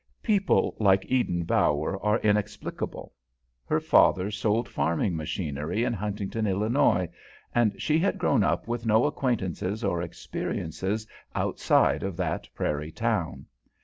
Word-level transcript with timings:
People 0.23 0.75
like 0.79 1.05
Eden 1.11 1.43
Bower 1.43 2.03
are 2.03 2.17
inexplicable. 2.21 3.13
Her 3.65 3.79
father 3.79 4.31
sold 4.31 4.67
farming 4.67 5.15
machinery 5.15 5.83
in 5.83 5.93
Huntington, 5.93 6.47
Illinois, 6.47 7.07
and 7.53 7.79
she 7.79 7.99
had 7.99 8.17
grown 8.17 8.43
up 8.43 8.67
with 8.67 8.83
no 8.83 9.05
acquaintances 9.05 9.83
or 9.83 10.01
experiences 10.01 11.05
outside 11.35 12.01
of 12.01 12.17
that 12.17 12.49
prairie 12.55 12.91
town. 12.91 13.45